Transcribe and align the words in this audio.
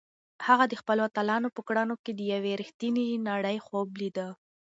هغه 0.47 0.65
د 0.67 0.73
خپلو 0.81 1.01
اتلانو 1.09 1.49
په 1.55 1.61
کړنو 1.67 1.95
کې 2.03 2.11
د 2.15 2.21
یوې 2.33 2.51
رښتیانۍ 2.61 3.09
نړۍ 3.29 3.57
خوب 3.65 3.87
لیده. 4.01 4.27